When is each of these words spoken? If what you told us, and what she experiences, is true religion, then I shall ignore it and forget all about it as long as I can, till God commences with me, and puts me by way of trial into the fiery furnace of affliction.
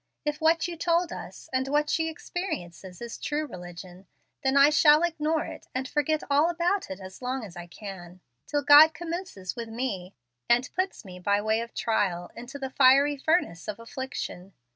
If 0.25 0.41
what 0.41 0.67
you 0.67 0.75
told 0.77 1.13
us, 1.13 1.47
and 1.53 1.67
what 1.67 1.87
she 1.87 2.09
experiences, 2.09 3.01
is 3.03 3.19
true 3.19 3.45
religion, 3.45 4.07
then 4.43 4.57
I 4.57 4.71
shall 4.71 5.03
ignore 5.03 5.45
it 5.45 5.67
and 5.75 5.87
forget 5.87 6.23
all 6.27 6.49
about 6.49 6.89
it 6.89 6.99
as 6.99 7.21
long 7.21 7.45
as 7.45 7.55
I 7.55 7.67
can, 7.67 8.19
till 8.47 8.63
God 8.63 8.95
commences 8.95 9.55
with 9.55 9.69
me, 9.69 10.15
and 10.49 10.71
puts 10.73 11.05
me 11.05 11.19
by 11.19 11.39
way 11.39 11.61
of 11.61 11.75
trial 11.75 12.31
into 12.35 12.57
the 12.57 12.71
fiery 12.71 13.15
furnace 13.15 13.67
of 13.67 13.79
affliction. 13.79 14.53